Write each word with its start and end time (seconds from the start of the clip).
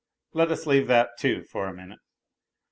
Let 0.33 0.51
us 0.51 0.65
leave 0.65 0.87
that, 0.87 1.11
too, 1.19 1.43
for 1.43 1.67
a 1.67 1.73
minute. 1.75 1.99